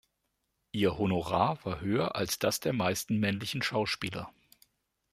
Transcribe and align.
Ihr 0.71 0.97
Honorar 0.97 1.63
war 1.63 1.79
höher 1.81 2.15
als 2.15 2.39
das 2.39 2.59
der 2.59 2.73
meisten 2.73 3.19
männlichen 3.19 3.61
Schauspieler. 3.61 4.33